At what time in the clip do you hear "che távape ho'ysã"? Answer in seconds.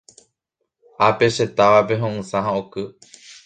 1.35-2.39